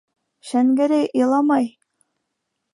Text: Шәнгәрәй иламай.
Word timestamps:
Шәнгәрәй 0.51 1.05
иламай. 1.21 1.71